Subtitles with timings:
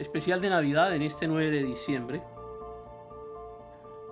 [0.00, 2.22] especial de Navidad en este 9 de diciembre.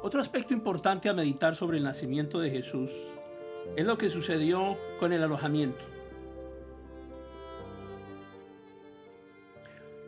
[0.03, 2.93] Otro aspecto importante a meditar sobre el nacimiento de Jesús
[3.75, 5.83] es lo que sucedió con el alojamiento.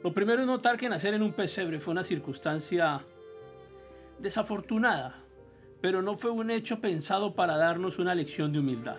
[0.04, 3.04] Lo primero es notar que nacer en un pesebre fue una circunstancia
[4.18, 5.24] desafortunada,
[5.80, 8.98] pero no fue un hecho pensado para darnos una lección de humildad.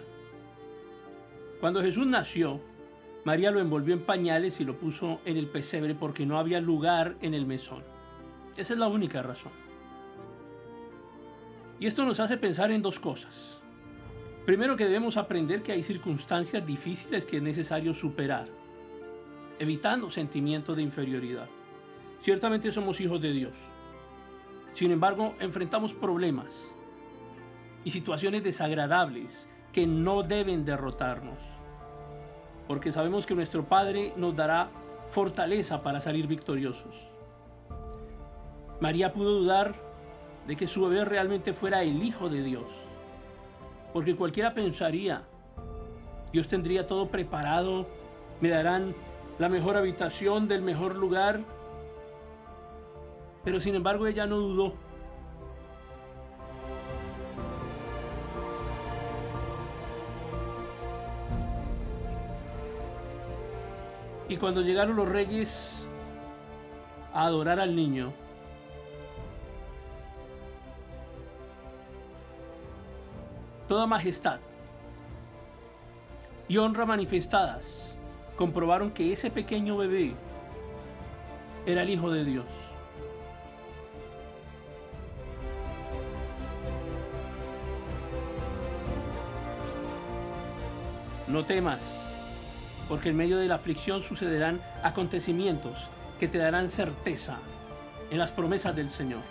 [1.60, 2.60] Cuando Jesús nació,
[3.24, 7.18] María lo envolvió en pañales y lo puso en el pesebre porque no había lugar
[7.22, 7.84] en el mesón.
[8.58, 9.52] Esa es la única razón.
[11.80, 13.62] Y esto nos hace pensar en dos cosas.
[14.46, 18.48] Primero que debemos aprender que hay circunstancias difíciles que es necesario superar,
[19.60, 21.48] evitando sentimientos de inferioridad.
[22.22, 23.56] Ciertamente somos hijos de Dios.
[24.74, 26.68] Sin embargo, enfrentamos problemas
[27.84, 31.51] y situaciones desagradables que no deben derrotarnos
[32.72, 34.70] porque sabemos que nuestro Padre nos dará
[35.10, 37.10] fortaleza para salir victoriosos.
[38.80, 39.76] María pudo dudar
[40.48, 42.64] de que su bebé realmente fuera el Hijo de Dios,
[43.92, 45.24] porque cualquiera pensaría,
[46.32, 47.88] Dios tendría todo preparado,
[48.40, 48.96] me darán
[49.38, 51.42] la mejor habitación del mejor lugar,
[53.44, 54.76] pero sin embargo ella no dudó
[64.42, 65.86] cuando llegaron los reyes
[67.14, 68.12] a adorar al niño,
[73.68, 74.40] toda majestad
[76.48, 77.96] y honra manifestadas
[78.36, 80.16] comprobaron que ese pequeño bebé
[81.68, 82.46] era el Hijo de Dios.
[91.28, 92.01] No temas
[92.92, 95.88] porque en medio de la aflicción sucederán acontecimientos
[96.20, 97.38] que te darán certeza
[98.10, 99.22] en las promesas del Señor.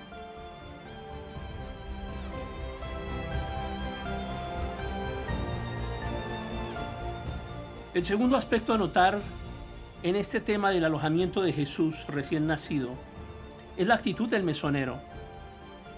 [7.93, 9.19] El segundo aspecto a notar
[10.03, 12.93] en este tema del alojamiento de Jesús recién nacido
[13.77, 15.03] es la actitud del mesonero,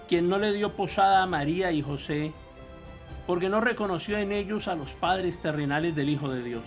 [0.09, 2.33] quien no le dio posada a María y José
[3.25, 6.65] porque no reconoció en ellos a los padres terrenales del Hijo de Dios.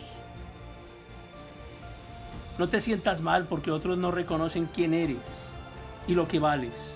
[2.59, 5.51] No te sientas mal porque otros no reconocen quién eres
[6.09, 6.95] y lo que vales.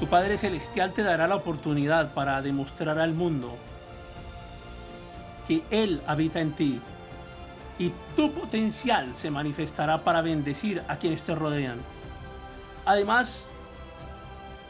[0.00, 3.56] Tu Padre Celestial te dará la oportunidad para demostrar al mundo
[5.48, 6.80] que Él habita en ti
[7.78, 11.78] y tu potencial se manifestará para bendecir a quienes te rodean.
[12.84, 13.46] Además,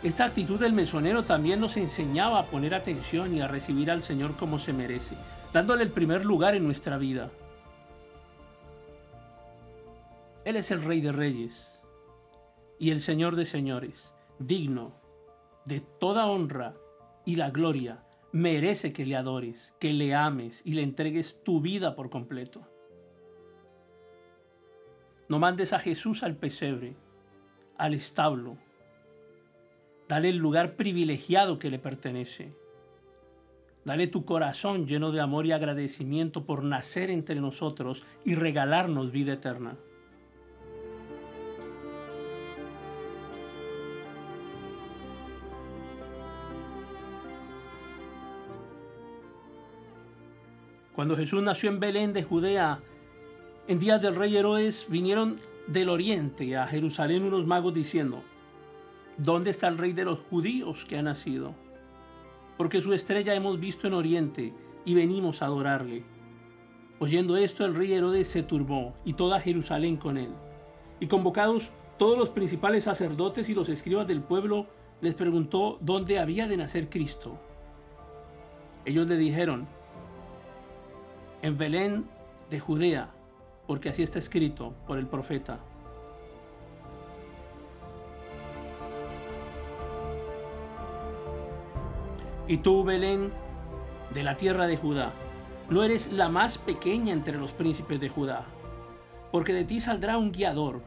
[0.03, 4.37] esta actitud del mesonero también nos enseñaba a poner atención y a recibir al Señor
[4.37, 5.17] como se merece,
[5.53, 7.31] dándole el primer lugar en nuestra vida.
[10.45, 11.81] Él es el Rey de Reyes
[12.79, 14.93] y el Señor de Señores, digno
[15.65, 16.75] de toda honra
[17.25, 18.03] y la gloria.
[18.33, 22.67] Merece que le adores, que le ames y le entregues tu vida por completo.
[25.29, 26.97] No mandes a Jesús al pesebre,
[27.77, 28.59] al establo,
[30.09, 32.53] Dale el lugar privilegiado que le pertenece.
[33.85, 39.35] Dale tu corazón lleno de amor y agradecimiento por nacer entre nosotros y regalarnos vida
[39.35, 39.77] eterna.
[50.95, 52.79] Cuando Jesús nació en Belén de Judea,
[53.69, 55.37] en días del rey Herodes vinieron
[55.67, 58.23] del oriente a Jerusalén unos magos diciendo,
[59.19, 61.55] ¿Dónde está el rey de los judíos que ha nacido?
[62.59, 64.53] Porque su estrella hemos visto en Oriente
[64.85, 66.05] y venimos a adorarle.
[66.99, 70.31] Oyendo esto, el rey Herodes se turbó y toda Jerusalén con él.
[71.01, 74.67] Y convocados todos los principales sacerdotes y los escribas del pueblo,
[75.01, 77.39] les preguntó dónde había de nacer Cristo.
[78.85, 79.67] Ellos le dijeron,
[81.41, 82.07] en Belén
[82.51, 83.15] de Judea,
[83.67, 85.61] porque así está escrito por el profeta.
[92.49, 93.33] Y tú, Belén,
[94.15, 95.13] de la tierra de Judá,
[95.69, 98.45] no eres la más pequeña entre los príncipes de Judá,
[99.33, 100.81] porque de ti saldrá un guiador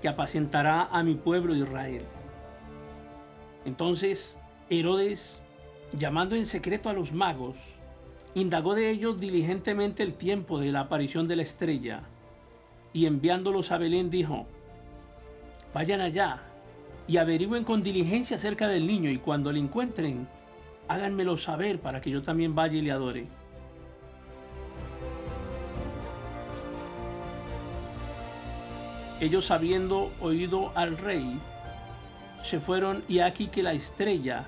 [0.00, 2.02] que apacentará a mi pueblo Israel.
[3.66, 4.38] Entonces
[4.70, 5.42] Herodes,
[5.92, 7.56] llamando en secreto a los magos,
[8.34, 12.02] indagó de ellos diligentemente el tiempo de la aparición de la estrella,
[12.94, 14.46] y enviándolos a Belén dijo,
[15.74, 16.42] vayan allá
[17.06, 20.26] y averigüen con diligencia acerca del niño, y cuando le encuentren,
[20.88, 23.26] háganmelo saber para que yo también vaya y le adore.
[29.20, 31.38] Ellos habiendo oído al rey,
[32.42, 34.44] se fueron y aquí que la estrella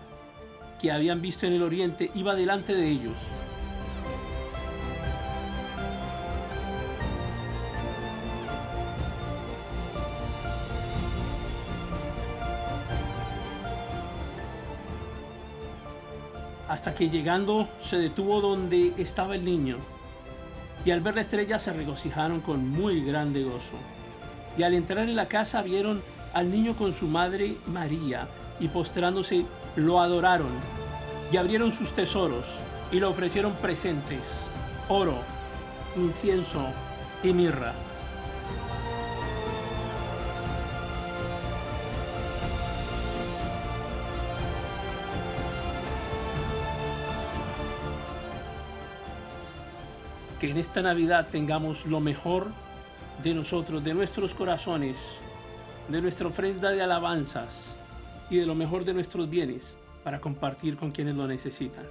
[0.81, 3.17] que habían visto en el oriente iba delante de ellos.
[16.77, 19.79] Hasta que llegando se detuvo donde estaba el niño.
[20.85, 23.79] Y al ver la estrella se regocijaron con muy grande gozo.
[24.59, 26.03] Y al entrar en la casa vieron
[26.35, 28.29] al niño con su madre María,
[28.61, 30.51] y postrándose lo adoraron,
[31.33, 32.59] y abrieron sus tesoros,
[32.93, 34.43] y le ofrecieron presentes,
[34.91, 35.17] oro,
[35.97, 36.61] incienso
[37.23, 37.73] y mirra.
[50.41, 52.49] Que en esta Navidad tengamos lo mejor
[53.23, 54.97] de nosotros, de nuestros corazones,
[55.89, 57.77] de nuestra ofrenda de alabanzas
[58.29, 61.85] y de lo mejor de nuestros bienes para compartir con quienes lo necesitan.